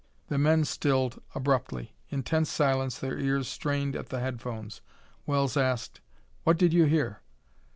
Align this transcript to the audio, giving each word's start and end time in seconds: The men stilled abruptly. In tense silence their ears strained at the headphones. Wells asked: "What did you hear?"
The 0.29 0.39
men 0.39 0.65
stilled 0.65 1.21
abruptly. 1.35 1.93
In 2.09 2.23
tense 2.23 2.49
silence 2.49 2.97
their 2.97 3.19
ears 3.19 3.47
strained 3.47 3.95
at 3.95 4.09
the 4.09 4.19
headphones. 4.19 4.81
Wells 5.27 5.55
asked: 5.55 6.01
"What 6.43 6.57
did 6.57 6.73
you 6.73 6.85
hear?" 6.85 7.21